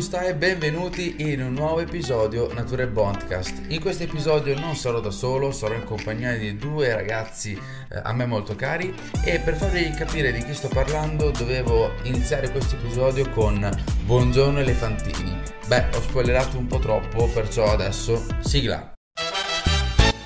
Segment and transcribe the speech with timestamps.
[0.00, 3.64] Gusta e benvenuti in un nuovo episodio Nature Bondcast.
[3.68, 8.10] In questo episodio non sarò da solo, sarò in compagnia di due ragazzi eh, a
[8.14, 13.28] me molto cari e per farvi capire di chi sto parlando dovevo iniziare questo episodio
[13.28, 13.70] con
[14.06, 15.38] Buongiorno Elefantini.
[15.66, 18.94] Beh, ho spoilerato un po' troppo, perciò adesso sigla.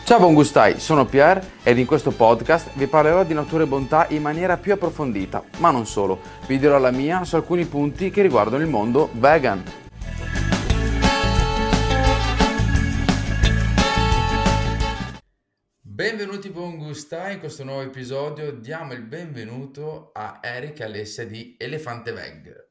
[0.05, 4.07] Ciao buon gustai, sono Pierre ed in questo podcast vi parlerò di natura e bontà
[4.11, 8.21] in maniera più approfondita, ma non solo, vi dirò la mia su alcuni punti che
[8.21, 9.65] riguardano il mondo vegan.
[15.81, 21.57] Benvenuti buon gustai, in questo nuovo episodio diamo il benvenuto a Eric e Alessia di
[21.59, 22.69] Elefante Veg.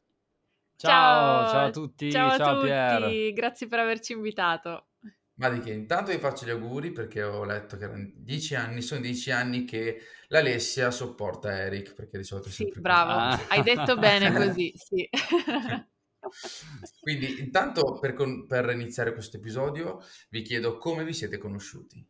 [0.76, 3.34] Ciao, ciao a tutti, ciao, ciao a tutti, Pier.
[3.34, 4.90] grazie per averci invitato.
[5.44, 8.82] Ma di che intanto vi faccio gli auguri perché ho letto che erano dieci anni,
[8.82, 10.00] sono dieci anni che
[10.30, 13.40] l'Alessia sopporta Eric perché di solito è Sì, sempre bravo, Ah.
[13.50, 15.10] hai detto bene così, sì.
[15.12, 15.86] così.
[17.02, 20.00] Quindi intanto per, con- per iniziare questo episodio
[20.30, 22.06] vi chiedo come vi siete conosciuti.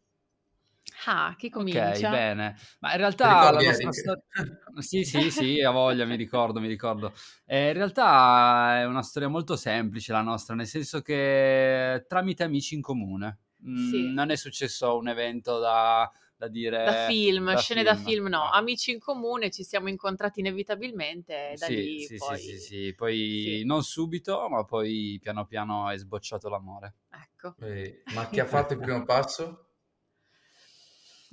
[1.06, 2.10] Ah, chi Ok, comincia?
[2.10, 2.56] bene.
[2.80, 4.24] Ma in realtà la nostra storia...
[4.82, 7.14] Sì, sì, sì, a voglia, mi ricordo, mi ricordo.
[7.46, 12.74] Eh, in realtà è una storia molto semplice la nostra, nel senso che tramite amici
[12.76, 13.40] in comune.
[13.68, 14.14] Mm, Sì.
[14.14, 16.84] Non è successo un evento da, da dire...
[16.84, 18.50] Da film, da scene da film, film, no, no.
[18.50, 22.38] amici in comune, ci siamo incontrati inevitabilmente e da Sì, lì sì, poi...
[22.40, 22.94] sì, sì, sì.
[22.96, 23.64] Poi sì.
[23.64, 26.96] non subito, ma poi piano piano è sbocciato l'amore.
[27.12, 29.68] Ecco, Eh, ma chi ha fatto il primo passo?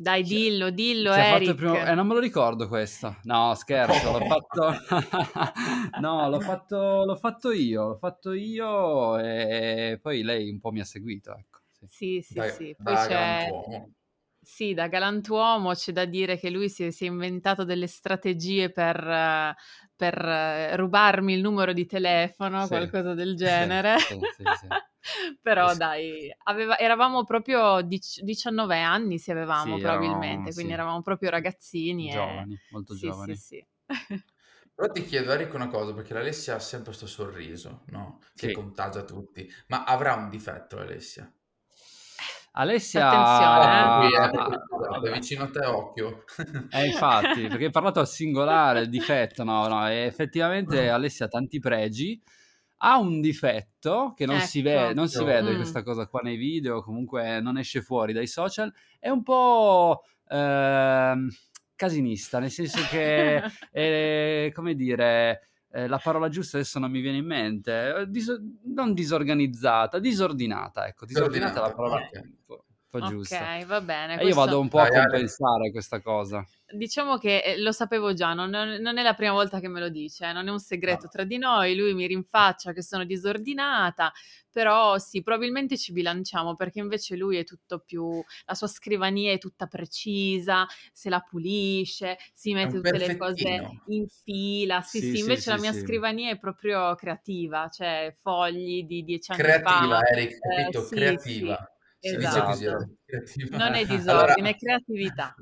[0.00, 1.54] Dai, Chi- dillo, dillo, Eric.
[1.54, 1.74] primo...
[1.84, 3.16] Eh, non me lo ricordo questo.
[3.24, 4.72] No, scherzo, l'ho fatto...
[5.98, 7.04] no, l'ho fatto...
[7.04, 11.60] l'ho fatto io, l'ho fatto io e poi lei un po' mi ha seguito, ecco.
[11.70, 11.86] sì.
[11.86, 12.76] Sì, sì, Da, sì.
[12.80, 13.48] Poi da c'è...
[13.48, 13.90] galantuomo.
[14.42, 18.70] Sì, da galantuomo c'è da dire che lui si è, si è inventato delle strategie
[18.72, 19.54] per,
[19.94, 23.96] per, eh, rubarmi il numero di telefono, Sì, qualcosa del sì, genere.
[24.06, 24.66] sì, sì, sì.
[25.42, 25.76] Però Sì.
[25.76, 31.02] dai, aveva- eravamo proprio dic- 19 anni, se avevamo Sì, probabilmente, eravamo, quindi sì, eravamo
[31.02, 32.10] proprio ragazzini.
[32.12, 33.34] e- giovani, molto Sì, giovani.
[33.34, 33.66] sì, sì.
[34.74, 38.18] Però ti chiedo Eric una cosa perché l'Alessia ha sempre questo sorriso, no?
[38.34, 38.50] Che Sì.
[38.50, 39.48] contagia tutti.
[39.68, 41.32] Ma avrà un difetto l'Alessia?
[42.52, 43.04] Alessia...
[43.04, 45.10] Attenzione, qui, eh, Ah, scusate, vabbè.
[45.12, 46.24] vicino a te occhio.
[46.72, 51.28] Eh, infatti, perché hai parlato al singolare, il difetto, no, no, e effettivamente Alessia ha
[51.28, 52.20] tanti pregi,
[52.82, 54.94] ha un difetto che non si vede, Ecco.
[54.94, 55.56] non si vede Mm.
[55.56, 61.28] questa cosa qua nei video, comunque non esce fuori dai social, è un po' ehm,
[61.74, 67.18] casinista, nel senso che, è, come dire, eh, la parola giusta adesso non mi viene
[67.18, 73.00] in mente, eh, diso- non disorganizzata, disordinata, ecco, disordinata è la parola un po', un
[73.00, 73.56] po' giusta.
[73.58, 74.12] Ok, va bene.
[74.14, 75.08] E io questo- vado un po' a Dai, Ale.
[75.10, 76.44] compensare questa cosa.
[76.72, 79.88] Diciamo che eh, lo sapevo già, non, non è la prima volta che me lo
[79.88, 81.08] dice, eh, non è un segreto No.
[81.08, 84.12] tra di noi, lui mi rinfaccia che sono disordinata,
[84.50, 89.38] però sì, probabilmente ci bilanciamo perché invece lui è tutto più, la sua scrivania è
[89.38, 93.48] tutta precisa, se la pulisce, si mette tutte le cose
[93.86, 98.14] in fila, sì Sì, sì, sì, invece sì, la mia scrivania è proprio creativa, cioè
[98.20, 100.82] fogli di dieci anni Creativa, fa, Eric, eh, capito?
[100.82, 101.56] sì, Creativa.
[101.56, 102.68] così, esatto.
[102.68, 103.56] Eric, creativa.
[103.56, 105.34] Non è Allora, disordine, è creatività.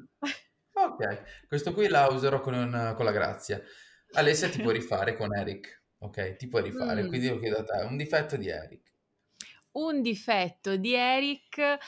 [0.87, 3.61] Ok, questo qui la userò con, un- con la grazia.
[4.13, 6.37] Alessia ti puoi rifare con Eric, ok?
[6.37, 7.09] Ti puoi rifare, Mm.
[7.09, 8.93] quindi lo chiedo a te, un difetto di Eric.
[9.73, 11.79] Un difetto di Eric.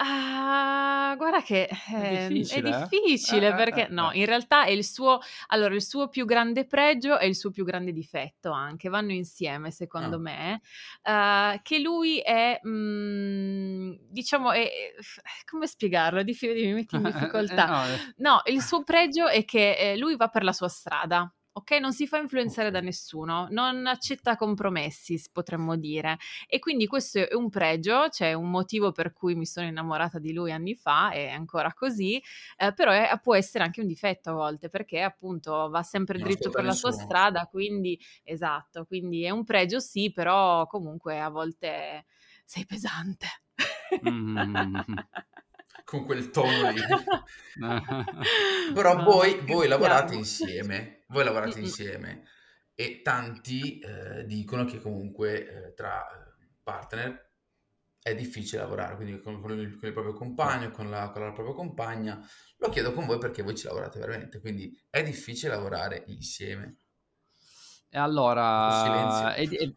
[0.00, 2.72] Ah, guarda che ehm, difficile, eh?
[2.72, 4.18] è difficile Eh, eh, perché eh, no, eh.
[4.18, 7.64] in realtà è il suo, allora, il suo più grande pregio e il suo più
[7.64, 10.20] grande difetto anche, vanno insieme secondo Ah.
[10.20, 10.60] me,
[11.02, 14.70] eh, che lui è, mm, diciamo, è,
[15.50, 16.22] come spiegarlo?
[16.22, 17.66] Dif- mi metti in difficoltà.
[17.66, 17.82] No,
[18.28, 21.28] No, il suo pregio è che lui va per la sua strada.
[21.52, 26.16] Ok, non si fa influenzare da nessuno, non accetta compromessi, potremmo dire.
[26.46, 30.32] E quindi questo è un pregio, c'è un motivo per cui mi sono innamorata di
[30.32, 32.22] lui anni fa, è ancora così,
[32.58, 36.28] eh, però è- può essere anche un difetto a volte, perché appunto va sempre Non
[36.28, 37.08] dritto per la sua nessuno.
[37.08, 42.06] strada, quindi esatto, quindi è un pregio sì, però comunque a volte
[42.44, 43.26] sei pesante.
[44.08, 44.76] Mm.
[45.84, 46.80] Con quel tono lì.
[48.74, 51.64] Però No, voi, voi lavorate insieme, voi lavorate Mm-mm.
[51.64, 52.24] insieme
[52.74, 57.26] e tanti eh, dicono che comunque eh, tra eh, partner
[58.00, 61.32] è difficile lavorare, quindi con, con il, con il proprio compagno, con la, con la
[61.32, 62.24] propria compagna.
[62.58, 66.78] Lo chiedo con voi perché voi ci lavorate veramente, quindi è difficile lavorare insieme.
[67.90, 69.72] E allora, è, è-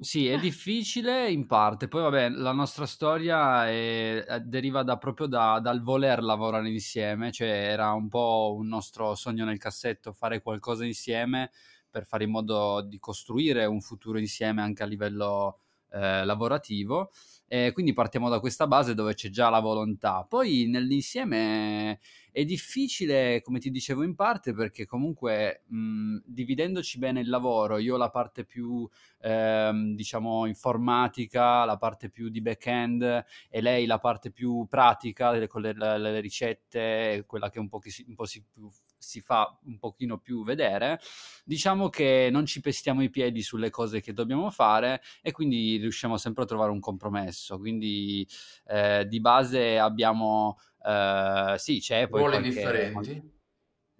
[0.00, 5.26] sì, è difficile in parte, poi vabbè, la nostra storia è- è- deriva da- proprio
[5.26, 10.40] da- dal voler lavorare insieme, cioè era un po' un nostro sogno nel cassetto fare
[10.40, 11.50] qualcosa insieme
[11.90, 15.58] per fare in modo di costruire un futuro insieme anche a livello
[15.90, 17.10] eh, lavorativo.
[17.50, 20.22] Eh, quindi partiamo da questa base dove c'è già la volontà.
[20.28, 21.98] Poi nell'insieme
[22.30, 27.96] è difficile, come ti dicevo in parte, perché comunque mh, dividendoci bene il lavoro, io
[27.96, 28.86] la parte più,
[29.22, 35.62] ehm, diciamo, informatica, la parte più di back-end e lei la parte più pratica, con
[35.62, 38.44] le, le ricette, quella che un po', si, un po si,
[38.98, 41.00] si fa un pochino più vedere,
[41.44, 46.16] diciamo che non ci pestiamo i piedi sulle cose che dobbiamo fare e quindi riusciamo
[46.16, 47.58] sempre a trovare un compromesso.
[47.58, 48.26] Quindi
[48.66, 52.20] eh, di base abbiamo, eh, sì, c'è poi...
[52.20, 53.36] Ruoli qualche, differenti.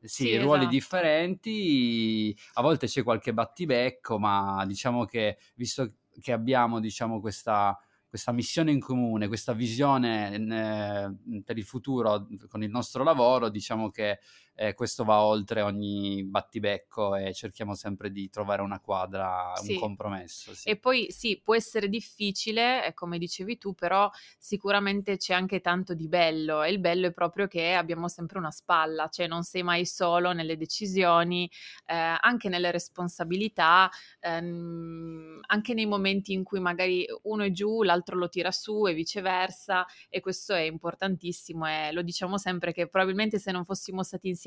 [0.00, 0.74] Sì, Sì, ruoli esatto.
[0.74, 7.76] differenti, a volte c'è qualche battibecco, ma diciamo che visto che abbiamo, diciamo, questa,
[8.08, 13.90] questa missione in comune, questa visione eh, per il futuro con il nostro lavoro, diciamo
[13.90, 14.20] che
[14.60, 19.74] eh, questo va oltre ogni battibecco e cerchiamo sempre di trovare una quadra, Sì.
[19.74, 20.52] un compromesso.
[20.52, 20.68] sì.
[20.68, 25.94] E poi sì, può essere difficile, eh, come dicevi tu, però sicuramente c'è anche tanto
[25.94, 29.62] di bello e il bello è proprio che abbiamo sempre una spalla, cioè non sei
[29.62, 31.48] mai solo nelle decisioni,
[31.86, 33.88] eh, anche nelle responsabilità,
[34.20, 38.92] ehm, anche nei momenti in cui magari uno è giù, l'altro lo tira su e
[38.94, 44.26] viceversa e questo è importantissimo e lo diciamo sempre che probabilmente se non fossimo stati
[44.28, 44.46] insieme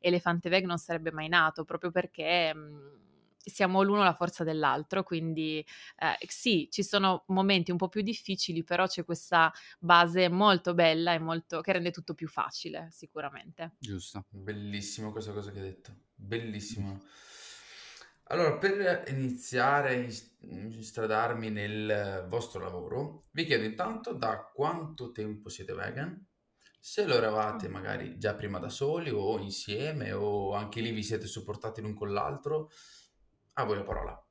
[0.00, 2.54] Elefante Veg non sarebbe mai nato, proprio perché...
[2.54, 3.04] mh,
[3.46, 5.64] siamo l'uno la forza dell'altro, quindi
[5.98, 11.14] eh, sì, ci sono momenti un po' più difficili, però c'è questa base molto bella
[11.14, 13.74] e molto che rende tutto più facile, sicuramente.
[13.78, 14.24] Giusto.
[14.30, 17.04] Bellissimo questa cosa che hai detto, bellissimo.
[18.24, 25.48] Allora, per iniziare a ins- instradarmi nel vostro lavoro, vi chiedo intanto da quanto tempo
[25.48, 26.26] siete vegan?
[26.88, 31.26] Se lo eravate magari già prima da soli o insieme o anche lì vi siete
[31.26, 32.70] supportati l'un con l'altro,
[33.54, 34.26] a voi la parola.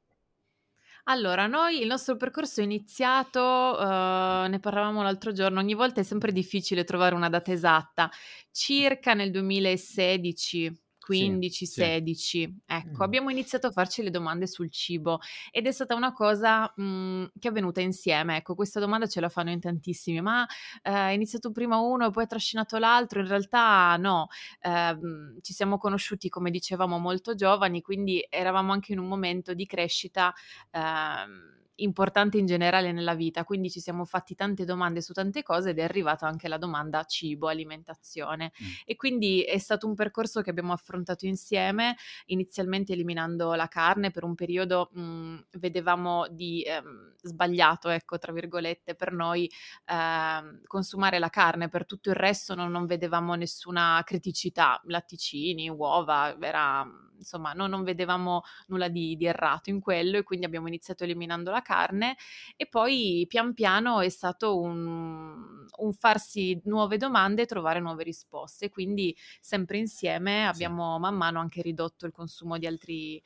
[1.04, 6.04] Allora, noi il nostro percorso è iniziato, eh, ne parlavamo l'altro giorno, ogni volta è
[6.06, 8.10] sempre difficile trovare una data esatta,
[8.52, 10.85] circa nel 2016.
[11.08, 11.94] 15, sì.
[12.00, 13.04] 16, ecco, Mm.
[13.04, 15.20] abbiamo iniziato a farci le domande sul cibo
[15.52, 18.38] ed è stata una cosa mh, che è avvenuta insieme.
[18.38, 20.46] Ecco, questa domanda ce la fanno in tantissimi, ma
[20.82, 23.20] eh, è iniziato prima uno e poi ha trascinato l'altro.
[23.22, 24.28] In realtà no,
[24.62, 29.66] Ehm, ci siamo conosciuti, come dicevamo, molto giovani, quindi eravamo anche in un momento di
[29.66, 30.34] crescita
[30.72, 35.72] ehm, importante in generale nella vita, quindi ci siamo fatti tante domande su tante cose
[35.72, 38.52] ed è arrivata anche la domanda cibo, alimentazione.
[38.64, 38.68] Mm.
[38.86, 41.96] E quindi è stato un percorso che abbiamo affrontato insieme,
[42.28, 48.96] inizialmente eliminando la carne, per un periodo mh, vedevamo di ehm, sbagliato, ecco, tra virgolette,
[48.96, 49.50] per noi
[49.86, 56.36] ehm, consumare la carne, per tutto il resto non, non vedevamo nessuna criticità, latticini, uova,
[56.40, 56.86] era,
[57.18, 61.52] insomma, no- non vedevamo nulla di, di errato in quello e quindi abbiamo iniziato eliminando
[61.52, 62.16] la carne
[62.56, 68.70] e poi pian piano è stato un, un farsi nuove domande e trovare nuove risposte,
[68.70, 73.24] quindi sempre insieme abbiamo man mano anche ridotto il consumo di altri eh,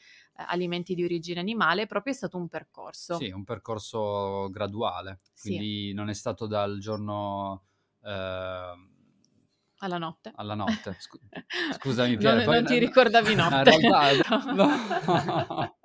[0.47, 3.17] alimenti di origine animale, proprio è stato un percorso.
[3.17, 5.49] Sì, un percorso graduale, Sì.
[5.49, 7.65] quindi non è stato dal giorno
[8.03, 8.87] eh,
[9.81, 10.31] Alla notte.
[10.35, 10.95] alla notte.
[10.99, 11.19] Scu-
[11.79, 13.73] scusami, Non- Pier, poi- non ti ricordavi No, notte.
[13.73, 15.75] In realtà, no.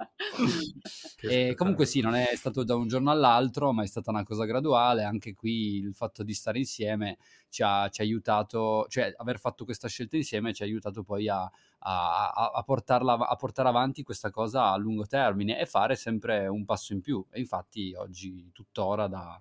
[1.26, 4.44] E comunque sì, non è stato da un giorno all'altro, ma è stata una cosa
[4.44, 5.04] graduale.
[5.04, 7.16] Anche qui il fatto di stare insieme
[7.48, 11.28] ci ha, ci ha aiutato, cioè aver fatto questa scelta insieme ci ha aiutato poi
[11.28, 11.42] a,
[11.78, 16.64] a- a- portarla, a portare avanti questa cosa a lungo termine e fare sempre un
[16.66, 17.24] passo in più.
[17.30, 19.40] E infatti oggi, tuttora, da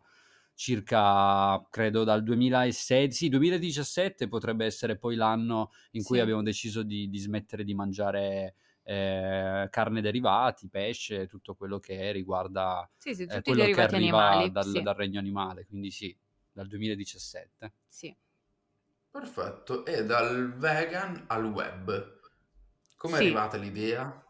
[0.55, 6.19] circa, credo dal 2016, sì, 2017 potrebbe essere poi l'anno in cui Sì.
[6.19, 12.89] abbiamo deciso di, di smettere di mangiare eh, carne derivati, pesce, tutto quello che riguarda
[12.97, 14.51] Sì, sì, eh, quello che arriva animali.
[14.51, 16.15] dal, sì, dal regno animale, quindi sì,
[16.51, 17.73] dal 2017.
[17.87, 18.15] sì.
[19.09, 22.19] Perfetto, e dal vegan al web.
[22.97, 23.23] Come è Sì.
[23.23, 24.25] arrivata l'idea?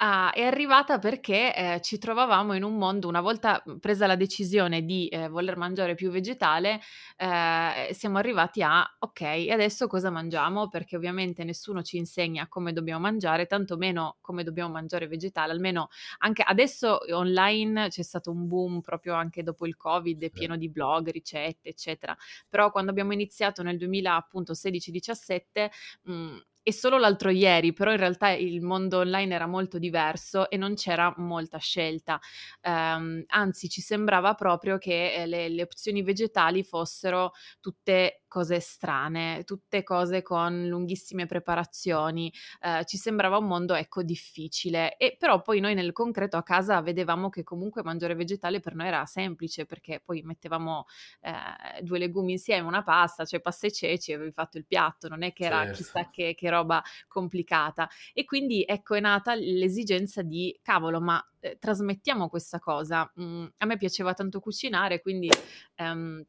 [0.00, 4.84] Ah, è arrivata perché eh, ci trovavamo in un mondo, una volta presa la decisione
[4.84, 6.80] di eh, voler mangiare più vegetale,
[7.16, 10.68] eh, siamo arrivati a, ok, e adesso cosa mangiamo?
[10.68, 15.88] Perché ovviamente nessuno ci insegna come dobbiamo mangiare, tantomeno come dobbiamo mangiare vegetale, almeno
[16.18, 20.68] anche adesso online c'è stato un boom proprio anche dopo il Covid, è pieno di
[20.70, 22.16] blog, ricette, eccetera.
[22.48, 25.70] Però quando abbiamo iniziato nel 2016-17
[26.02, 26.36] mh,
[26.68, 30.74] e solo l'altro ieri, però in realtà il mondo online era molto diverso e non
[30.74, 32.20] c'era molta scelta.
[32.60, 39.42] Ehm, anzi, ci sembrava proprio che eh, le, le opzioni vegetali fossero tutte cose strane,
[39.44, 45.60] tutte cose con lunghissime preparazioni, eh, ci sembrava un mondo ecco difficile e però poi
[45.60, 50.00] noi nel concreto a casa vedevamo che comunque mangiare vegetale per noi era semplice perché
[50.04, 50.84] poi mettevamo
[51.22, 55.08] eh, due legumi insieme, una pasta, cioè pasta e ceci e avevi fatto il piatto,
[55.08, 55.76] non è che era certo.
[55.76, 61.56] chissà che, che roba complicata e quindi ecco è nata l'esigenza di cavolo ma eh,
[61.58, 63.10] trasmettiamo questa cosa.
[63.20, 65.30] Mm, a me piaceva tanto cucinare, quindi
[65.76, 66.24] ehm,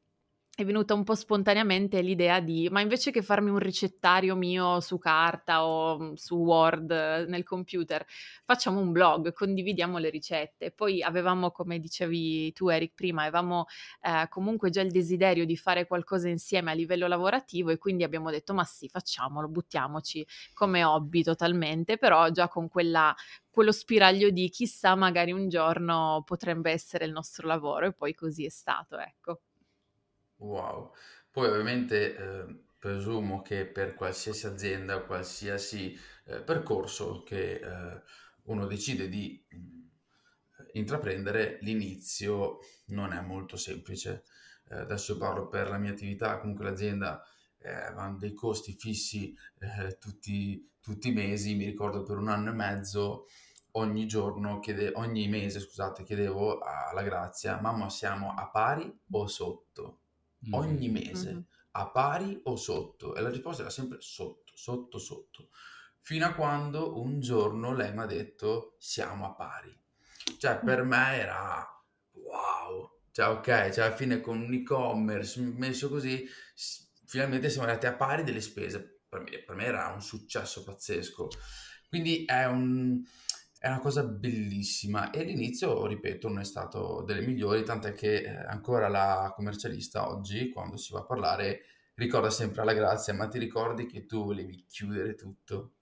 [0.61, 4.97] è venuta un po' spontaneamente l'idea di, ma invece che farmi un ricettario mio su
[4.97, 6.91] carta o mm, su Word
[7.29, 8.05] nel computer,
[8.43, 10.71] facciamo un blog, condividiamo le ricette.
[10.71, 13.67] Poi avevamo, come dicevi tu Eric prima, avevamo
[14.01, 18.29] eh, comunque già il desiderio di fare qualcosa insieme a livello lavorativo e quindi abbiamo
[18.29, 23.15] detto, ma sì, facciamolo, buttiamoci come hobby totalmente, però già con quella,
[23.49, 28.43] quello spiraglio di chissà, magari un giorno potrebbe essere il nostro lavoro e poi così
[28.43, 29.39] è stato, ecco.
[30.39, 30.93] Wow.
[31.31, 38.01] Poi ovviamente eh, presumo che per qualsiasi azienda qualsiasi eh, percorso che eh,
[38.43, 39.79] uno decide di mm,
[40.73, 44.23] intraprendere, l'inizio non è molto semplice.
[44.69, 47.21] Eh, adesso io parlo per la mia attività, comunque l'azienda
[47.57, 52.49] eh, aveva dei costi fissi eh, tutti, tutti i mesi, mi ricordo per un anno
[52.51, 53.27] e mezzo
[53.71, 59.99] ogni giorno, chiede, ogni mese, scusate, chiedevo alla Grazia, mamma siamo a pari o sotto?
[60.51, 61.41] Ogni mese, mm-hmm.
[61.71, 63.15] a pari o sotto?
[63.15, 65.49] E la risposta era sempre sotto, sotto, sotto.
[65.99, 69.77] Fino a quando un giorno lei mi ha detto siamo a pari.
[70.37, 71.65] Cioè, per me era
[72.11, 72.99] wow.
[73.11, 76.25] Cioè, ok, cioè alla fine con un e-commerce messo così,
[77.05, 79.01] finalmente siamo arrivati a pari delle spese.
[79.09, 81.27] Per me, per me era un successo pazzesco.
[81.89, 83.03] Quindi è un
[83.59, 88.29] è una cosa bellissima e l'inizio, ripeto, non è stato delle migliori, tant'è che eh,
[88.29, 91.63] ancora la commercialista oggi, quando si va a parlare,
[91.95, 95.73] ricorda sempre alla grazia, ma ti ricordi che tu volevi chiudere tutto?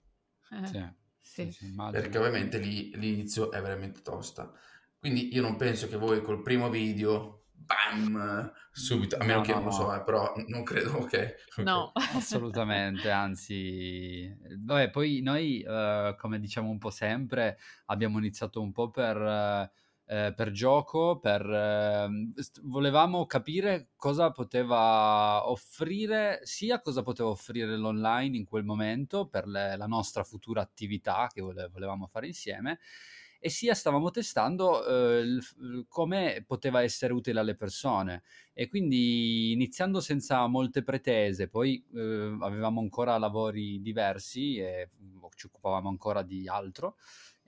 [0.50, 0.88] Eh, sì,
[1.20, 1.52] sì.
[1.52, 4.52] sì Perché ovviamente lì l'inizio è veramente tosta.
[4.98, 9.52] Quindi io non penso che voi col primo video bam, subito, a meno no, che
[9.52, 11.36] no, non lo so, eh, però non credo che...
[11.56, 18.72] No, assolutamente, anzi, vabbè, poi noi, uh, come diciamo un po' sempre, abbiamo iniziato un
[18.72, 19.16] po' per...
[19.16, 22.08] Uh, eh, per gioco, per, eh,
[22.62, 29.76] volevamo capire cosa poteva offrire, sia cosa poteva offrire l'online in quel momento per le,
[29.76, 32.78] la nostra futura attività che vole, volevamo fare insieme,
[33.38, 35.38] e sia stavamo testando eh,
[35.88, 38.22] come poteva essere utile alle persone.
[38.52, 45.46] E quindi iniziando senza molte pretese, poi eh, avevamo ancora lavori diversi e boh, ci
[45.46, 46.96] occupavamo ancora di altro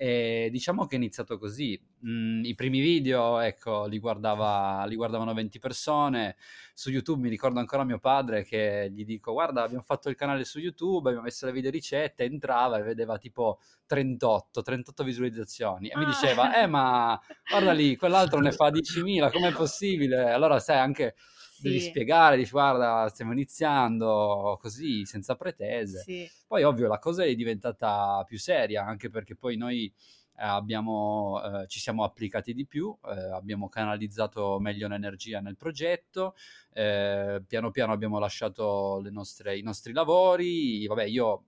[0.03, 1.79] e diciamo che è iniziato così.
[2.07, 6.37] Mm, I primi video, ecco, li, guardava, li, guardavano 20 persone.
[6.73, 10.47] Su YouTube mi ricordo ancora mio padre che gli dico: Guarda, abbiamo fatto il canale
[10.47, 12.25] su YouTube, abbiamo messo le video ricette.
[12.25, 15.89] Entrava e vedeva tipo 38, 38 visualizzazioni.
[15.89, 15.99] E ah.
[15.99, 20.31] mi diceva: Eh, ma guarda lì, quell'altro ne fa 10.000, com'è possibile?
[20.31, 21.15] Allora, sai, anche
[21.61, 26.01] devi spiegare, dici guarda stiamo iniziando così senza pretese.
[26.01, 26.31] Sì.
[26.47, 29.93] Poi ovvio la cosa è diventata più seria anche perché poi noi
[30.41, 36.35] eh, abbiamo, eh, ci siamo applicati di più, eh, abbiamo canalizzato meglio l'energia nel progetto,
[36.73, 41.45] eh, piano piano abbiamo lasciato nostre, i nostri lavori, vabbè io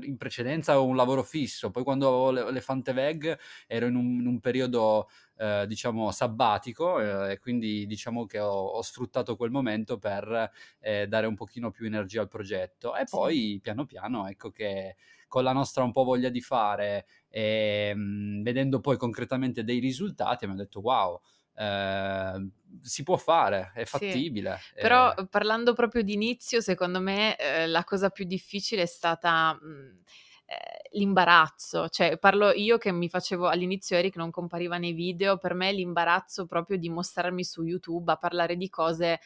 [0.00, 3.94] in precedenza avevo un lavoro fisso, poi quando avevo le, le Fante Veg ero in
[3.94, 9.36] un, in un periodo eh, diciamo sabbatico eh, e quindi diciamo che ho, ho, sfruttato
[9.36, 12.96] quel momento per eh, dare un pochino più energia al progetto.
[12.96, 14.96] E poi piano piano ecco che
[15.28, 19.78] con la nostra un po' voglia di fare e mh, mm, vedendo poi concretamente dei
[19.78, 21.20] risultati abbiamo detto wow
[21.54, 22.48] eh,
[22.80, 24.58] si può fare, è fattibile.
[24.74, 25.26] Sì, però eh.
[25.28, 30.00] parlando proprio di inizio, secondo me eh, la cosa più difficile è stata mh, mhmm,
[30.46, 35.54] eh, l'imbarazzo, cioè parlo io che mi facevo all'inizio Eric non compariva nei video, per
[35.54, 39.20] me l'imbarazzo proprio di mostrarmi su YouTube a parlare di cose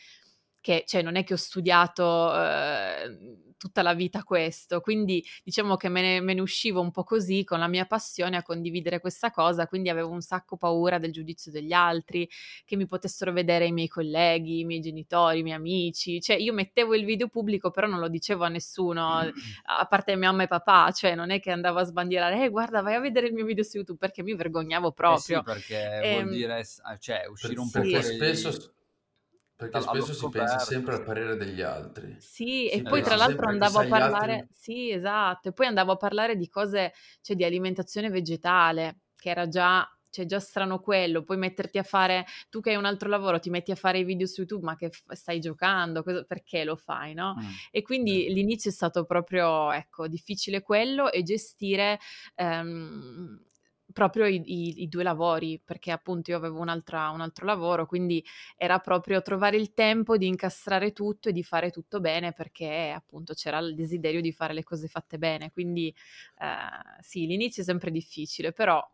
[0.67, 3.17] che cioè, non è che ho studiato eh,
[3.57, 7.45] tutta la vita questo, quindi diciamo che me ne, me ne, uscivo un po' così
[7.45, 11.53] con la mia passione a condividere questa cosa, quindi avevo un sacco paura del giudizio
[11.53, 12.29] degli altri,
[12.65, 16.53] che mi potessero vedere i miei colleghi, i miei genitori, i miei amici, cioè io
[16.53, 20.49] mettevo il video pubblico però non lo dicevo a nessuno, a parte mia mamma e
[20.49, 23.45] papà, cioè non è che andavo a sbandierare, eh guarda vai a vedere il mio
[23.45, 25.43] video su YouTube perché mi vergognavo proprio.
[25.43, 26.65] Eh sì, perché e, vuol ehm, dire,
[26.99, 28.03] cioè uscire un po' fuori...
[28.03, 28.75] Spesso
[29.57, 32.15] perché spesso si pensa sempre al parere degli altri.
[32.19, 34.49] Sì, e poi tra l'altro andavo a parlare, altri...
[34.51, 39.49] sì, esatto, e poi andavo a parlare di cose, cioè di alimentazione vegetale, che era
[39.49, 43.39] già cioè già strano quello, poi metterti a fare, tu che hai un altro lavoro,
[43.39, 46.65] ti metti a fare i video su YouTube, ma che f- stai giocando, cosa, perché
[46.65, 47.35] lo fai, no?
[47.39, 47.49] Mm.
[47.71, 51.99] E quindi l'inizio è stato proprio, ecco, difficile quello e gestire...
[52.37, 53.43] Um,
[53.97, 58.23] proprio i, i, i, due lavori, perché appunto io avevo un altro lavoro, quindi
[58.55, 63.33] era proprio trovare il tempo di incastrare tutto e di fare tutto bene, perché appunto
[63.33, 65.51] c'era il desiderio di fare le cose fatte bene.
[65.51, 65.89] Quindi
[66.41, 68.87] eh, sì, l'inizio è sempre difficile, però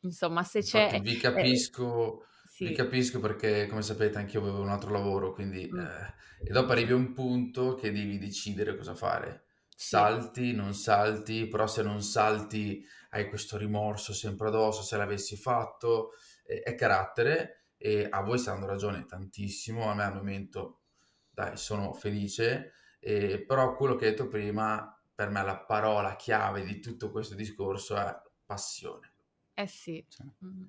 [0.00, 0.82] insomma se c'è...
[0.82, 2.20] Infatti, vi capisco...
[2.20, 2.66] Eh, sì.
[2.66, 5.70] Vi capisco perché, come sapete, anche io avevo un altro lavoro, quindi...
[5.72, 5.78] Mm.
[5.78, 6.14] Eh,
[6.46, 9.43] e dopo arrivi a un punto che devi decidere cosa fare.
[9.74, 16.12] Salti, non salti, però se non salti hai questo rimorso sempre addosso se l'avessi fatto,
[16.44, 20.82] eh, è carattere e a voi stanno ragione tantissimo, a me al momento
[21.30, 26.62] dai sono felice, eh, però quello che hai detto prima, per me la parola chiave
[26.64, 28.14] di tutto questo discorso è
[28.44, 29.12] passione.
[29.54, 30.04] Eh sì.
[30.08, 30.64] Cioè, mm-hmm.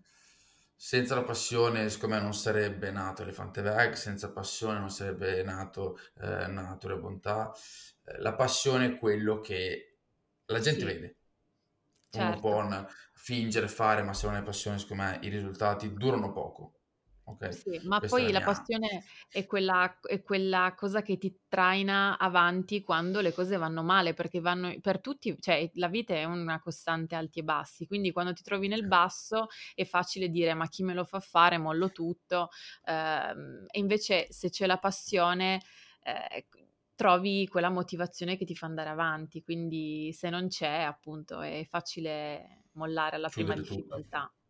[0.86, 5.98] Senza la passione, secondo me, non sarebbe nato Elefante Veg, senza passione non sarebbe nato
[6.22, 7.52] eh, Natura e Bontà.
[8.04, 9.98] Eh, la passione è quello che
[10.46, 10.86] la gente sì.
[10.86, 11.18] vede
[12.12, 12.28] certo.
[12.28, 16.82] uno può fingere, fare, ma se non hai passione, secondo me i risultati durano poco.
[17.28, 17.54] Okay?
[17.54, 18.48] Sì, ma Questa poi la mia...
[18.48, 24.14] passione è quella, è quella, cosa che ti traina avanti quando le cose vanno male,
[24.14, 28.34] perché vanno per tutti, cioè la vita è una costante alti e bassi, quindi quando
[28.34, 32.50] ti trovi nel basso è facile dire ma chi me lo fa fare, mollo tutto,
[32.86, 33.36] eh,
[33.72, 35.62] e invece se c'è la passione...
[36.04, 36.46] Eh,
[36.96, 42.68] trovi quella motivazione che ti fa andare avanti, quindi se non c'è, appunto, è facile
[42.76, 44.32] mollare alla prima Chiudere difficoltà.
[44.32, 44.45] Mm.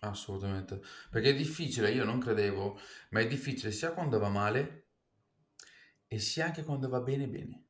[0.00, 2.78] Assolutamente, perché è difficile, io non credevo,
[3.10, 4.90] ma è difficile sia quando va male
[6.06, 7.64] e sia anche quando va bene bene.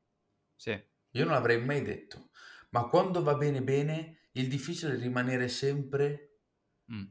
[0.54, 0.70] Sì.
[1.12, 2.30] Io non l'avrei mai detto,
[2.70, 6.40] ma quando va bene bene, il difficile è rimanere sempre
[6.92, 7.04] mm.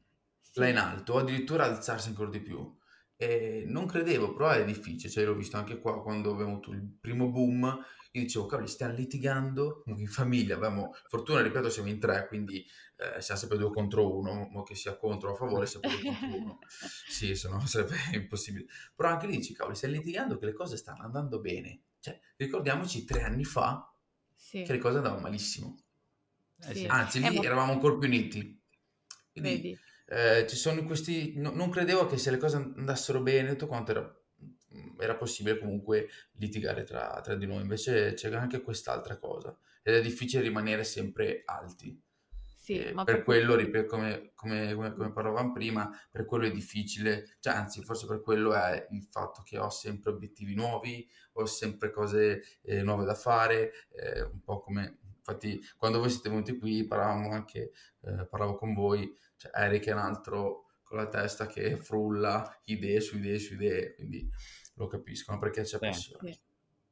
[0.53, 2.75] là in alto, o addirittura alzarsi ancora di più.
[3.15, 6.88] E non credevo, però è difficile, cioè l'ho visto anche qua quando abbiamo avuto il
[7.01, 7.83] primo boom,
[8.17, 12.65] io dicevo, cavoli, stiamo litigando in famiglia, abbiamo, fortuna, ripeto, siamo in tre, quindi
[12.98, 16.01] eh, siamo sempre due contro uno, ma che sia contro o a favore, sempre due
[16.03, 16.59] contro uno.
[17.07, 18.65] Sì, se no sarebbe impossibile.
[18.96, 21.81] Però anche lì dici, cavoli, stiamo litigando che le cose stanno andando bene.
[22.00, 23.94] Cioè, ricordiamoci tre anni fa
[24.35, 24.63] sì.
[24.63, 25.77] che le cose andavano malissimo.
[26.61, 26.85] Eh, sì.
[26.85, 28.59] Anzi, lì eh, eravamo ancora più uniti.
[29.31, 31.33] Quindi, eh, ci sono questi...
[31.37, 34.22] No, non credevo che se le cose andassero bene, tutto quanto era,
[35.00, 40.01] era possibile comunque litigare tra, tra, di noi, invece c'è anche quest'altra cosa ed è
[40.01, 42.00] difficile rimanere sempre alti.
[42.68, 46.51] Sì, eh, per, per quello, ripeto, come, come, come, come, parlavamo prima, per quello è
[46.51, 51.46] difficile, cioè, anzi forse per quello è il fatto che ho sempre obiettivi nuovi, ho
[51.46, 56.58] sempre cose eh, nuove da fare, eh, un po' come, infatti quando voi siete venuti
[56.58, 61.47] qui parlavamo anche, eh, parlavo con voi, cioè, Eric è un altro con la testa
[61.47, 64.29] che frulla idee su idee su idee, quindi
[64.75, 66.31] lo capiscono perché c'è passione.
[66.31, 66.39] Sì.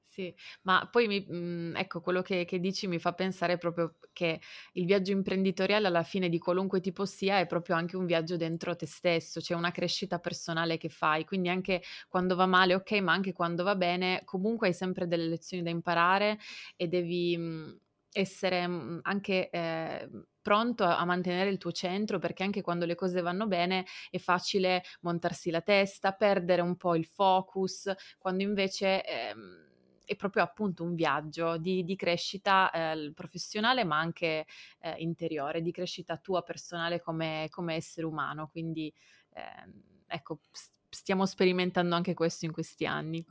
[0.08, 4.40] Sì, ma poi mi, mhmm, ecco quello che, che, dici mi fa pensare proprio che
[4.74, 8.78] il viaggio imprenditoriale alla fine di qualunque tipo sia è proprio anche un viaggio dentro
[8.78, 12.92] te stesso, c'è cioè una crescita personale che fai, quindi anche quando va male ok,
[13.02, 16.40] ma anche quando va bene comunque hai sempre delle lezioni da imparare
[16.78, 17.78] e devi mhmm,
[18.14, 19.50] essere mh, anche...
[19.50, 20.10] Eh,
[20.46, 24.84] pronto a, mantenere il tuo centro perché anche quando le cose vanno bene è facile
[25.02, 30.94] montarsi la testa, perdere un po' il focus, quando invece ehm, è proprio appunto un
[30.94, 34.46] viaggio di, di crescita eh, professionale ma anche
[34.82, 38.48] eh, interiore, di crescita tua personale come, come essere umano.
[38.48, 38.94] Quindi
[39.34, 40.42] ehm, ecco,
[40.88, 43.26] stiamo sperimentando anche questo in questi anni.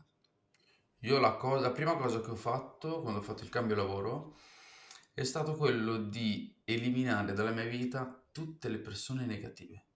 [1.03, 4.35] Io la, cosa, la prima cosa che ho fatto quando ho fatto il cambio lavoro
[5.15, 9.87] è stato quello di eliminare dalla mia vita tutte le persone negative.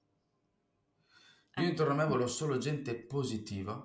[1.57, 3.77] Io intorno a me volevo solo gente positiva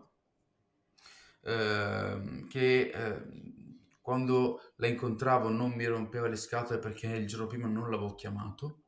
[1.42, 3.24] eh, che eh,
[4.00, 8.84] quando la incontravo non mi rompeva le scatole perché il giorno prima non l'avevo chiamato.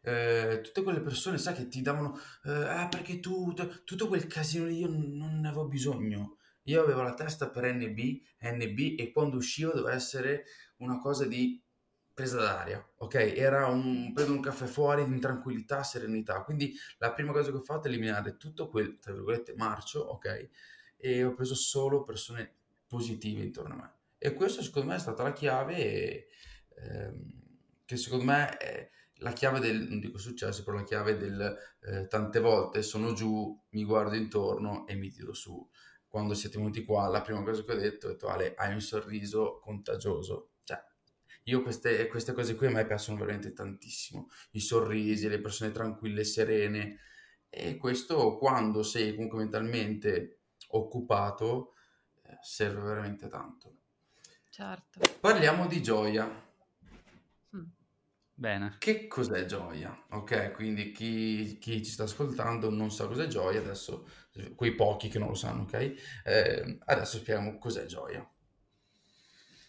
[0.00, 4.26] Eh, tutte quelle persone, sai, che ti davano, eh, ah, perché tu, t- tutto quel
[4.28, 6.38] casino lì io non ne avevo bisogno.
[6.68, 7.98] Io avevo la testa per NB,
[8.40, 10.44] NB e quando uscivo doveva essere
[10.78, 11.62] una cosa di
[12.16, 13.14] presa d'aria, ok?
[13.14, 16.42] Era un prendo un caffè fuori in tranquillità, serenità.
[16.44, 20.48] Quindi la prima cosa che ho fatto è eliminare tutto quel, tra virgolette, marcio, ok?
[20.96, 22.54] E ho preso solo persone
[22.86, 23.94] positive intorno a me.
[24.16, 26.28] E questo secondo me è stata la chiave e,
[26.78, 27.32] ehm,
[27.84, 32.06] che secondo me è la chiave del, non dico successo, però la chiave del eh,
[32.06, 35.68] tante volte sono giù, mi guardo intorno e mi tiro su.
[36.08, 39.58] Quando siete venuti qua, la prima cosa che ho detto è Ale, hai un sorriso
[39.58, 40.52] contagioso
[41.48, 46.24] io queste, queste cose qui a me piacciono veramente tantissimo, i sorrisi, le persone tranquille,
[46.24, 46.98] serene,
[47.48, 51.74] e questo quando sei comunque mentalmente occupato
[52.22, 53.76] eh, serve veramente tanto.
[54.50, 55.00] Certo.
[55.20, 56.44] Parliamo di gioia.
[58.38, 58.76] Bene.
[58.78, 60.04] Che cos'è gioia?
[60.10, 64.06] Ok, quindi chi, chi ci sta ascoltando non sa cos'è gioia, adesso
[64.54, 65.72] quei pochi che non lo sanno, ok?
[66.24, 68.28] Eh, adesso spieghiamo cos'è gioia.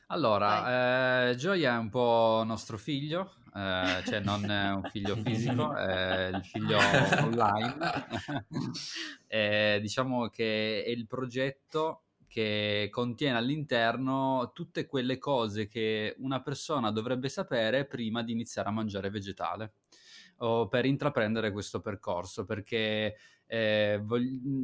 [0.09, 5.75] Allora, eh, Gioia è un po' nostro figlio, eh, cioè non è un figlio fisico,
[5.75, 6.77] è il figlio
[7.23, 7.77] online.
[9.29, 16.91] Eh, diciamo che è il progetto che contiene all'interno tutte quelle cose che una persona
[16.91, 19.73] dovrebbe sapere prima di iniziare a mangiare vegetale
[20.37, 23.17] o per intraprendere questo percorso, perché
[23.47, 24.01] eh,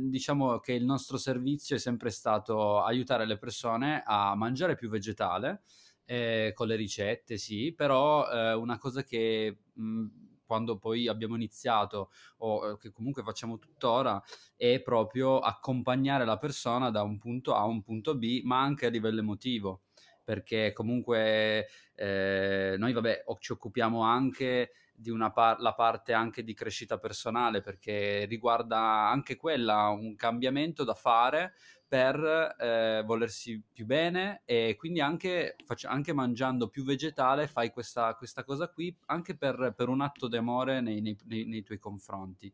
[0.10, 5.64] diciamo che il nostro servizio è sempre stato aiutare le persone a mangiare più vegetale.
[6.06, 10.06] Eh, con le ricette, sì, però eh, una cosa che mh,
[10.46, 14.22] quando poi abbiamo iniziato o eh, che comunque facciamo tuttora
[14.58, 18.86] è proprio accompagnare la persona da un punto A a un punto B, ma anche
[18.86, 19.84] a livello emotivo
[20.24, 24.72] perché comunque eh, noi vabbè ci occupiamo anche
[25.04, 30.84] di una par- la parte anche di crescita personale perché riguarda anche quella un cambiamento
[30.84, 31.54] da fare
[31.88, 38.16] per eh, volersi più bene e quindi anche, faccio, anche mangiando più vegetale fai questa,
[38.16, 42.52] questa cosa qui anche per, per un atto d'amore nei, nei, nei tuoi confronti.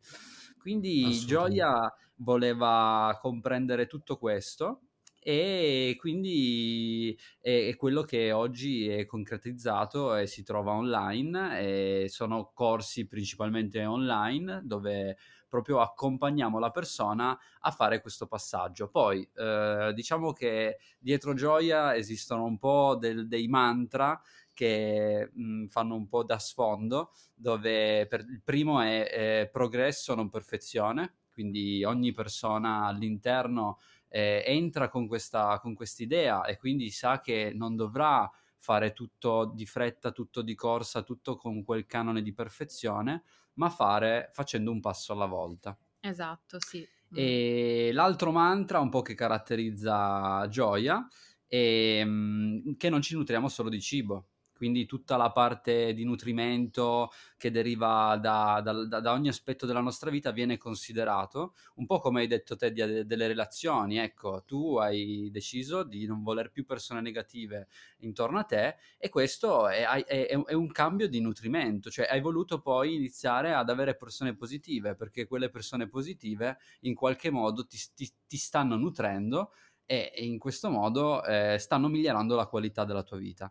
[0.58, 4.89] Quindi Gioia voleva comprendere tutto questo
[5.22, 12.08] e quindi è, quello che oggi è concretizzato e si trova online.
[12.08, 15.16] sono corsi principalmente online dove
[15.50, 18.88] proprio accompagniamo la persona a fare questo passaggio.
[18.88, 24.18] Poi eh, diciamo che dietro Gioia esistono un po' del, dei mantra
[24.54, 30.30] che mh, fanno un po' da sfondo, dove per, il primo è, è progresso, non
[30.30, 33.78] perfezione, quindi ogni persona all'interno
[34.10, 39.64] eh, entra con questa con quest'idea e quindi sa che non dovrà fare tutto di
[39.64, 43.22] fretta, tutto di corsa, tutto con quel canone di perfezione,
[43.54, 45.78] ma fare facendo un passo alla volta.
[46.00, 46.86] Esatto, sì.
[47.12, 51.06] E l'altro mantra un po' che caratterizza Gioia
[51.46, 54.29] è mm, che non ci nutriamo solo di cibo,
[54.60, 60.10] quindi tutta la parte di nutrimento che deriva da, da, da, ogni aspetto della nostra
[60.10, 65.30] vita viene considerato, un po' come hai detto te di, delle relazioni, ecco, tu hai
[65.32, 67.68] deciso di non voler più persone negative
[68.00, 72.60] intorno a te e questo è, è, è un cambio di nutrimento, cioè hai voluto
[72.60, 78.12] poi iniziare ad avere persone positive perché quelle persone positive in qualche modo ti, ti,
[78.26, 79.52] ti stanno nutrendo
[79.86, 83.50] e in questo modo eh, stanno migliorando la qualità della tua vita.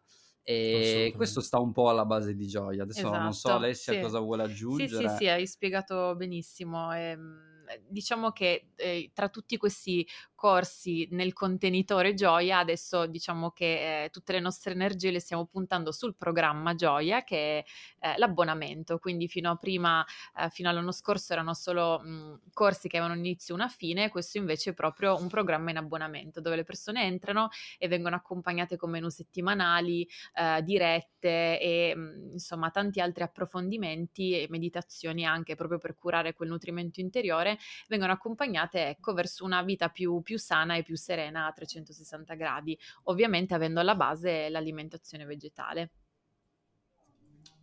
[0.52, 2.82] E questo sta un po' alla base di Gioia.
[2.82, 4.00] Adesso esatto, non so Alessia sì.
[4.00, 5.08] cosa vuole aggiungere.
[5.08, 6.92] Sì, sì, sì, hai spiegato benissimo.
[6.94, 7.48] Ehm
[7.88, 10.08] diciamo che eh, tra tutti questi
[10.40, 15.92] corsi nel contenitore Gioia, adesso diciamo che eh, tutte le nostre energie le stiamo puntando
[15.92, 17.64] sul programma Gioia, che è
[18.08, 19.00] eh, l'abbonamento.
[19.00, 20.02] Quindi fino a prima,
[20.38, 24.38] eh, fino all'anno scorso erano solo mh, corsi che avevano inizio e una fine, questo
[24.38, 28.92] invece è proprio un programma in abbonamento dove le persone entrano e vengono accompagnate con
[28.92, 35.96] menu settimanali, eh, dirette e mh, insomma tanti altri approfondimenti e meditazioni anche proprio per
[35.96, 37.58] curare quel nutrimento interiore
[37.90, 42.78] vengono accompagnate ecco, verso una vita più, più sana e più serena a 360 gradi,
[43.06, 45.90] ovviamente avendo alla base l'alimentazione vegetale.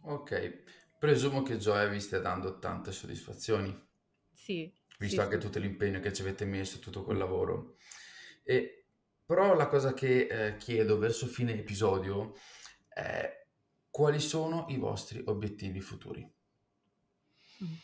[0.01, 0.65] Ok,
[0.99, 3.73] presumo che Gioia vi stia dando tante soddisfazioni.
[4.33, 4.69] Sì.
[4.99, 5.47] Visto sì, anche sì.
[5.47, 7.77] tutto l'impegno che ci avete messo, tutto quel lavoro.
[8.43, 8.87] E,
[9.25, 12.35] però la cosa che eh, chiedo verso fine episodio
[12.89, 13.47] è
[13.89, 16.29] quali sono i vostri obiettivi futuri?
[17.63, 17.75] Mm.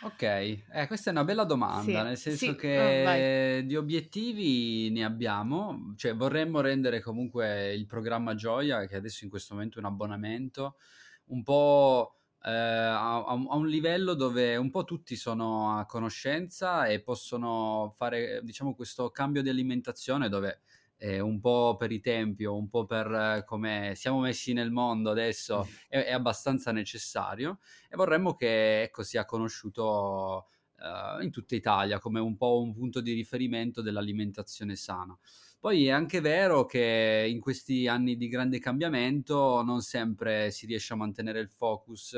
[0.00, 4.90] Ok, eh, questa è una bella domanda, Sì, nel senso sì, oh, che di obiettivi
[4.90, 9.80] ne abbiamo, cioè vorremmo rendere comunque il programma Gioia, che adesso in questo momento è
[9.80, 10.76] un abbonamento,
[11.26, 17.00] un po' eh, a, a un livello dove un po' tutti sono a conoscenza e
[17.00, 20.60] possono fare, diciamo, questo cambio di alimentazione dove
[20.98, 25.10] eh, un po' per i tempi o un po' per come siamo messi nel mondo
[25.10, 30.48] adesso è, è, abbastanza necessario e vorremmo che ecco, sia conosciuto
[30.80, 35.16] eh, in tutta Italia come un po' un punto di riferimento dell'alimentazione sana.
[35.60, 40.92] Poi è anche vero che in questi anni di grande cambiamento non sempre si riesce
[40.92, 42.16] a mantenere il focus.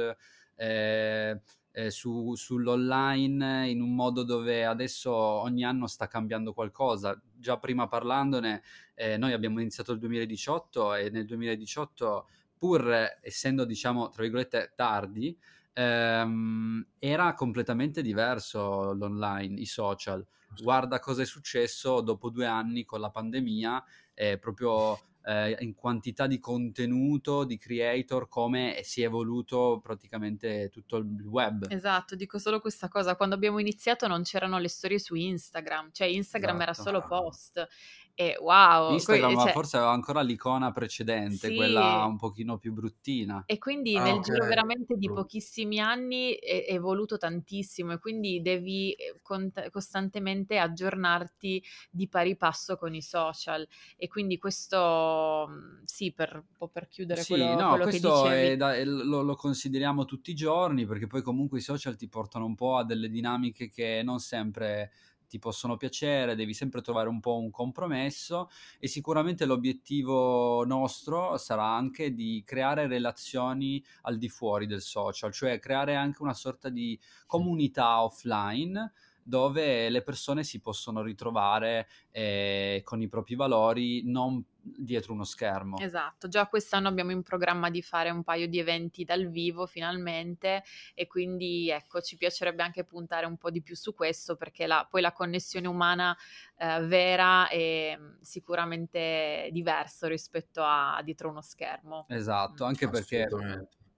[0.54, 1.40] Eh,
[1.72, 7.20] eh, su, sull'online in un modo dove adesso ogni anno sta cambiando qualcosa.
[7.37, 8.62] Già prima parlandone,
[8.94, 15.37] eh, noi abbiamo iniziato il 2018 e nel 2018 pur essendo, diciamo, tra virgolette, tardi,
[15.72, 20.24] ehm, era completamente diverso l'online, i social.
[20.61, 23.83] Guarda cosa è successo dopo due anni con la pandemia,
[24.14, 30.96] eh, proprio eh, in quantità di contenuto, di creator, come si è evoluto praticamente tutto
[30.96, 31.66] il web.
[31.68, 36.06] Esatto, dico solo questa cosa, quando abbiamo iniziato non c'erano le storie su Instagram, cioè
[36.06, 36.70] Instagram esatto.
[36.70, 37.66] era solo post
[38.14, 39.53] e wow, Instagram que- cioè...
[39.53, 41.55] forse aveva ancora l'icona precedente, sì.
[41.55, 43.42] quella un pochino più bruttina.
[43.46, 44.35] E quindi ah, nel okay.
[44.35, 51.62] giro veramente di pochissimi anni è, evoluto tantissimo e quindi devi eh, cont- costantemente aggiornarti
[51.90, 53.66] di pari passo con i social.
[53.96, 58.23] E quindi questo, mm, sì, per, un po' per chiudere sì, quello, no, quello questo
[58.25, 62.44] che da, lo, lo consideriamo tutti i giorni perché poi comunque i social ti portano
[62.44, 64.90] un po' a delle dinamiche che non sempre
[65.30, 71.64] ti possono piacere, devi sempre trovare un po' un compromesso e sicuramente l'obiettivo nostro sarà
[71.64, 76.98] anche di creare relazioni al di fuori del social, cioè creare anche una sorta di
[77.26, 85.12] comunità offline dove le persone si possono ritrovare eh, con i propri valori, non dietro
[85.12, 85.79] uno schermo.
[85.79, 90.62] Esatto, già quest'anno abbiamo in programma di fare un paio di eventi dal vivo finalmente
[90.94, 94.87] e quindi ecco ci piacerebbe anche puntare un po' di più su questo perché la,
[94.88, 96.16] poi la connessione umana
[96.57, 102.07] eh, vera è mm, sicuramente diverso rispetto a dietro uno schermo.
[102.09, 103.29] Esatto, anche perché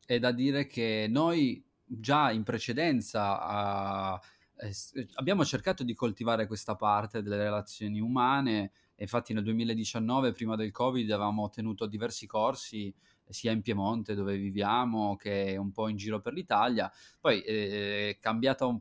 [0.07, 4.15] è da dire che noi già in precedenza...
[4.15, 4.41] Uh,
[5.15, 8.71] abbiamo cercato di coltivare questa parte delle relazioni umane
[9.03, 12.95] infatti nel 2019, prima del Covid, avevamo tenuto diversi corsi
[13.33, 16.91] sia in Piemonte dove viviamo che un po' in giro per l'Italia.
[17.21, 18.19] Poi eh,
[18.61, 18.79] un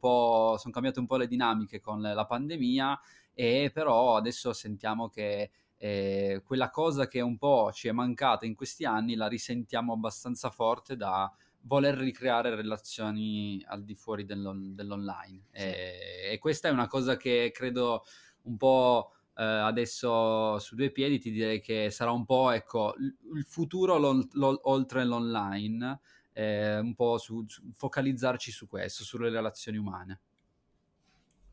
[0.57, 2.99] sono cambiate un po' le dinamiche con la pandemia
[3.33, 8.55] e però adesso sentiamo che eh, quella cosa che un po' ci è mancata in
[8.55, 11.31] questi anni la risentiamo abbastanza forte da
[11.61, 15.45] voler ricreare relazioni al di fuori dell'on- dell'online.
[15.51, 15.61] Sì.
[15.63, 18.03] E, e questa è una cosa che credo
[18.43, 23.45] un po' eh, adesso su due piedi ti direi che sarà un po' ecco, il
[23.45, 25.99] futuro lo, lo, oltre l'online,
[26.33, 30.19] eh, un po' su, su, focalizzarci su questo, sulle relazioni umane.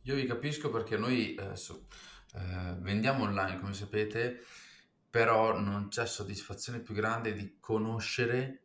[0.03, 1.87] Io vi capisco perché noi adesso
[2.35, 4.43] eh, vendiamo online, come sapete,
[5.11, 8.63] però non c'è soddisfazione più grande di conoscere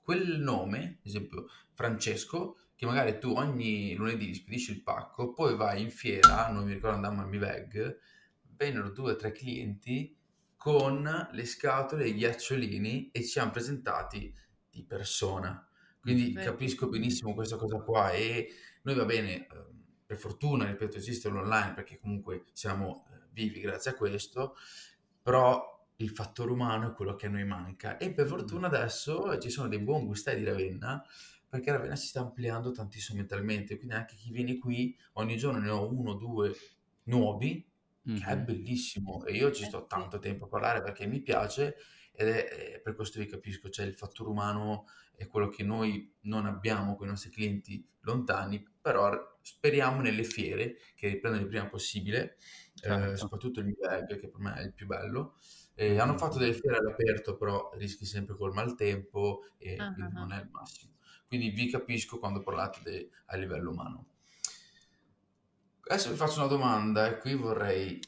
[0.00, 5.80] quel nome, ad esempio Francesco, che magari tu ogni lunedì spedisci il pacco, poi vai
[5.80, 7.98] in fiera, non mi ricordo andammo a Miveg,
[8.56, 10.16] vennero due o tre clienti
[10.56, 14.34] con le scatole e i ghiacciolini e ci hanno presentati
[14.70, 15.66] di persona.
[16.00, 16.42] Quindi Beh.
[16.42, 18.48] capisco benissimo questa cosa qua e
[18.82, 23.92] noi va bene, ehm, per fortuna, ripeto, esiste l'online perché comunque siamo eh, vivi grazie
[23.92, 24.56] a questo,
[25.22, 29.50] però il fattore umano è quello che a noi manca e per fortuna adesso ci
[29.50, 31.02] sono dei buoni gustai di Ravenna
[31.48, 35.70] perché Ravenna si sta ampliando tantissimo mentalmente, quindi anche chi viene qui ogni giorno ne
[35.70, 36.52] ho uno o due
[37.04, 37.64] nuovi
[38.04, 41.76] che è bellissimo e io ci eh, sto tanto tempo a parlare perché mi piace
[42.12, 44.86] ed è, è per questo vi capisco, cioè il fattore umano
[45.16, 50.76] è quello che noi non abbiamo con i nostri clienti lontani, però speriamo nelle fiere
[50.94, 52.38] che riprendono il prima possibile, eh,
[52.74, 53.12] certo.
[53.12, 55.36] eh, soprattutto il MIVEG che per me è il più bello.
[55.74, 59.94] Eh, hanno fatto delle fiere all'aperto, però rischi sempre col maltempo e uh-huh.
[59.94, 60.92] quindi non è il massimo.
[61.26, 64.06] Quindi vi capisco quando parlate de- a livello umano.
[65.86, 68.00] Adesso vi faccio una domanda e qui vorrei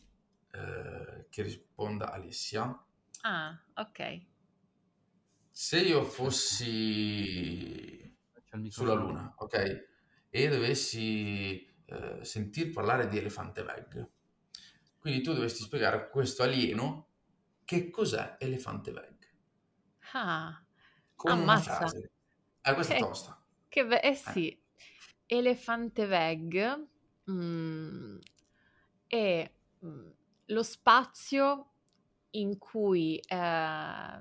[0.52, 2.84] eh, che risponda Alessia.
[3.22, 4.22] Ah, ok.
[5.50, 8.16] Se io fossi
[8.68, 9.88] sulla Luna, ok,
[10.30, 14.08] e dovessi eh, sentir parlare di elefante veg,
[14.98, 17.08] quindi tu dovresti spiegare a questo alieno
[17.64, 19.16] che cos'è elefante veg.
[20.12, 20.64] Ah,
[21.14, 21.70] con ammazza.
[21.70, 22.10] una frase.
[22.62, 23.44] Eh, questa è tosta.
[23.68, 24.62] Che ve- eh, eh sì,
[25.26, 26.94] elefante veg
[27.26, 28.18] mh,
[29.06, 30.10] è mh,
[30.46, 31.70] lo spazio
[32.30, 34.18] in cui eh,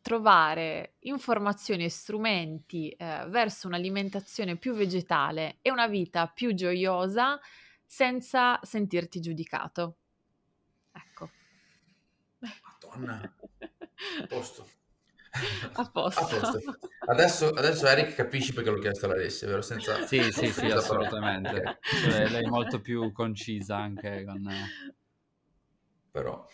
[0.00, 7.38] trovare informazioni e strumenti eh, verso un'alimentazione più vegetale e una vita più gioiosa
[7.84, 9.96] senza sentirti giudicato.
[10.92, 11.30] Ecco.
[12.40, 13.34] Madonna,
[14.28, 14.66] posto.
[15.72, 16.20] A posto.
[16.20, 16.78] A posto.
[17.06, 19.62] Adesso, adesso, Eric capisci perché l'ho chiesto all'Alessia, vero?
[19.62, 20.06] Senza...
[20.06, 21.78] Sì, sì, sì, assolutamente.
[22.02, 24.48] Cioè, lei è molto più concisa anche con...
[26.10, 26.46] Però,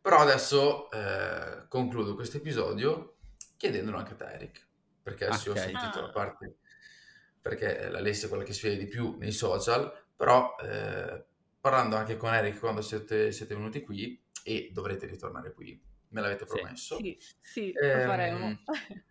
[0.00, 3.16] però adesso eh, concludo questo episodio
[3.56, 4.66] chiedendolo anche a te, Eric,
[5.02, 5.62] perché adesso okay.
[5.62, 6.56] ho sentito la parte,
[7.40, 11.24] perché l'Alessia è quella che si vede di più nei social, però eh,
[11.60, 15.80] parlando anche con Eric quando siete, siete venuti qui e dovrete ritornare qui
[16.14, 16.96] me l'avete promesso.
[16.96, 18.58] sì, sì, lo Ehm, faremo.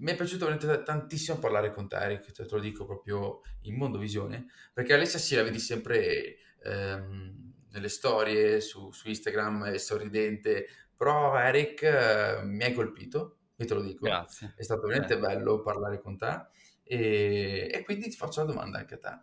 [0.00, 4.46] mi è piaciuto veramente tantissimo parlare con te, Eric, te lo dico proprio in mondovisione,
[4.72, 11.36] perché Alessia sì, la vedi sempre ehm, nelle storie su, su Instagram, è sorridente, però
[11.38, 14.54] Eric eh, mi hai colpito, io te lo dico, Grazie.
[14.56, 15.26] è stato veramente Beh.
[15.26, 16.46] bello parlare con te
[16.82, 19.20] e, e quindi ti faccio la domanda anche a te,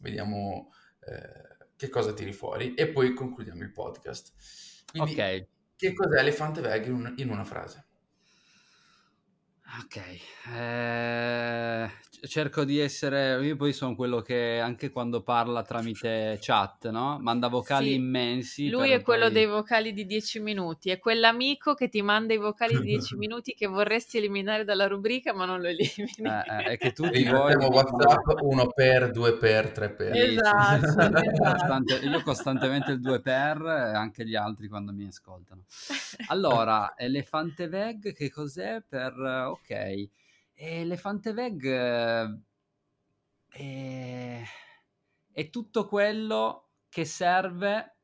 [0.00, 4.32] vediamo eh, che cosa tiri fuori e poi concludiamo il podcast.
[4.90, 5.46] Quindi, Ok.
[5.76, 6.86] Che cos'è Elefante Veg
[7.18, 7.86] in una frase?
[9.68, 10.00] Ok,
[10.54, 11.90] eh,
[12.26, 17.18] cerco di essere, io poi sono quello che anche quando parla tramite chat, no?
[17.20, 21.74] Manda vocali Sì, immensi lui è quello poi- dei vocali di 10 minuti, è quell'amico
[21.74, 25.60] che ti manda i vocali di 10 minuti che vorresti eliminare dalla rubrica ma non
[25.60, 26.14] lo elimini.
[26.22, 27.52] Eh, eh, è che tutti voi...
[27.52, 30.14] Ringraziamo WhatsApp uno per, due per, tre per.
[30.14, 31.94] Esatto, esatto.
[32.02, 35.64] Io costantemente il 2 per e anche gli altri quando mi ascoltano.
[36.28, 39.55] Allora, Elefante Veg che cos'è per...
[39.66, 40.10] eh, Ok,
[40.54, 42.40] Elefante Veg eh,
[43.48, 44.42] è,
[45.32, 47.96] è tutto quello che serve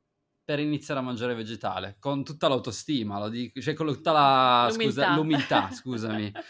[0.44, 4.68] per iniziare a mangiare vegetale, con tutta l'autostima, lo dico, cioè con tutta la...
[4.70, 6.32] Scusa, l'umiltà, scusami.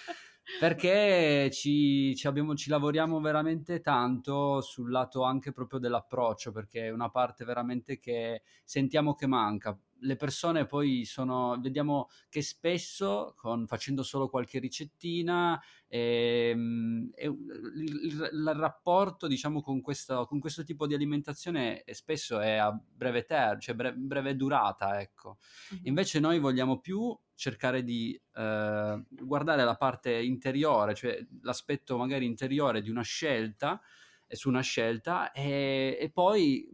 [0.59, 6.91] Perché ci, ci abbiamo- ci lavoriamo veramente tanto sul lato anche proprio dell'approccio, perché è
[6.91, 9.79] una parte veramente che sentiamo che manca.
[10.03, 17.39] Le persone poi sono, vediamo che spesso, con- facendo solo qualche ricettina, ehm, un-
[17.77, 22.73] il, il- rapporto, diciamo, con questo, con questo tipo di alimentazione è- spesso è a
[22.73, 25.39] breve termine, cioè bre- breve durata, ecco.
[25.83, 32.83] Invece noi vogliamo più cercare di eh, guardare la parte interiore, cioè l'aspetto magari interiore
[32.83, 33.81] di una scelta,
[34.27, 36.69] eh, su una scelta, e, e poi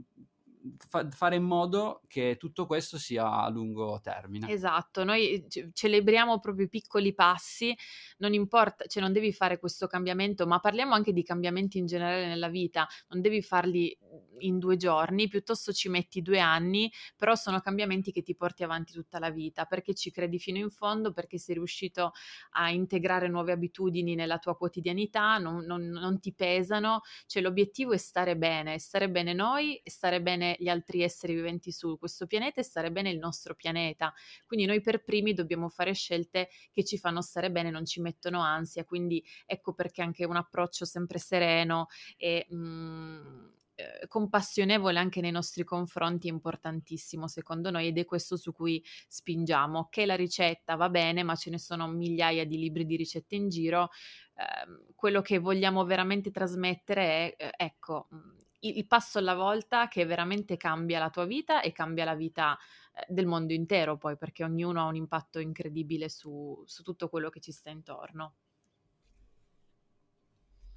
[0.76, 4.50] fa- fare in modo che tutto questo sia a lungo termine.
[4.50, 7.76] Esatto, noi ce- celebriamo proprio i piccoli passi,
[8.18, 12.26] non importa, cioè non devi fare questo cambiamento, ma parliamo anche di cambiamenti in generale
[12.26, 13.96] nella vita, non devi farli
[14.40, 18.92] in due giorni, piuttosto ci metti due anni, però sono cambiamenti che ti porti avanti
[18.92, 22.12] tutta la vita, perché ci credi fino in fondo, perché sei riuscito
[22.52, 27.96] a integrare nuove abitudini nella tua quotidianità, non, non- non ti pesano, cioè l'obiettivo è
[27.96, 32.64] stare bene, stare bene noi, stare bene gli altri esseri viventi su questo pianeta e
[32.64, 34.12] stare bene il nostro pianeta.
[34.46, 38.40] Quindi noi per primi dobbiamo fare scelte che ci fanno stare bene, non ci mettono
[38.40, 43.46] ansia, quindi ecco perché anche un approccio sempre sereno e mm,
[43.80, 48.84] eh, compassionevole anche nei nostri confronti è importantissimo secondo noi ed è questo su cui
[49.06, 49.86] spingiamo.
[49.88, 53.48] Che la ricetta va bene, ma ce ne sono migliaia di libri di ricette in
[53.48, 53.90] giro.
[54.34, 60.04] Ehm, quello che vogliamo veramente trasmettere è, eh, ecco, mm, il, passo alla volta che
[60.04, 62.56] veramente cambia la tua vita e cambia la vita
[62.94, 67.30] eh, del mondo intero poi, perché ognuno ha un impatto incredibile su, su tutto quello
[67.30, 68.34] che ci sta intorno.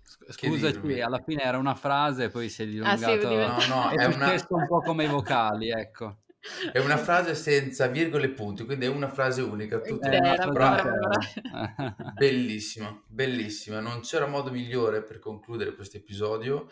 [0.03, 1.01] Sc- Che Scusaci, dirvi?
[1.01, 3.67] alla fine era una frase, poi si è Ah, sì, dilungato.
[3.67, 6.17] No, no, è è una- successo un po' come i vocali, ecco.
[6.73, 9.79] È una frase senza virgole e punti, quindi è una frase unica.
[9.87, 10.81] Una frasi- brava.
[10.81, 11.95] intera.
[12.17, 13.79] Bellissima, bellissima.
[13.79, 16.67] Non c'era modo migliore per concludere questo episodio.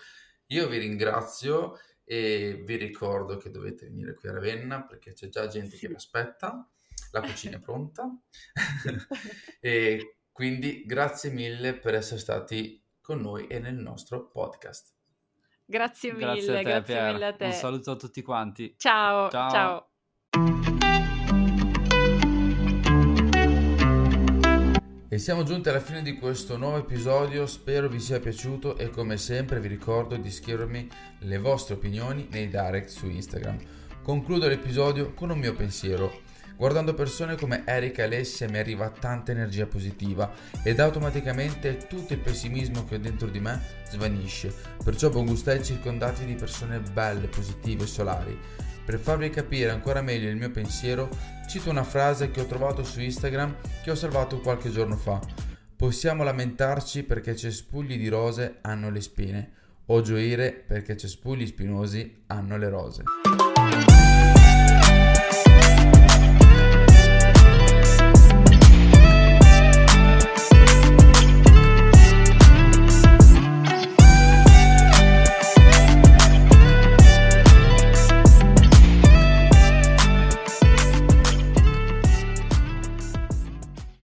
[0.52, 5.46] Io vi ringrazio e vi ricordo che dovete venire qui a Ravenna perché c'è già
[5.48, 6.68] gente che vi aspetta.
[7.12, 8.10] La cucina è pronta.
[9.60, 14.96] e quindi grazie mille per essere stati con noi e nel nostro podcast.
[15.66, 17.14] Grazie mille, Grazie a te, grazie Pier.
[17.14, 17.46] mille a te.
[17.46, 18.74] Un saluto a tutti quanti.
[18.76, 19.50] Ciao, Ciao.
[20.32, 21.19] ciao.
[25.20, 29.60] Siamo giunti alla fine di questo nuovo episodio, spero vi sia piaciuto e come sempre
[29.60, 33.58] vi ricordo di scrivermi le vostre opinioni nei direct su Instagram.
[34.02, 36.22] Concludo l'episodio con un mio pensiero.
[36.56, 40.32] Guardando persone come Erika e Alessia mi arriva tanta energia positiva
[40.64, 44.54] ed automaticamente tutto il pessimismo che ho dentro di me svanisce.
[44.84, 48.40] Perciò buon gusto ai circondati di persone belle, positive e solari.
[48.90, 51.10] Per farvi capire ancora meglio il mio pensiero,
[51.48, 55.22] cito una frase che ho trovato su Instagram che ho salvato qualche giorno fa.
[55.76, 59.52] Possiamo lamentarci perché cespugli di rose hanno le spine,
[59.86, 63.04] o gioire perché cespugli spinosi hanno le rose.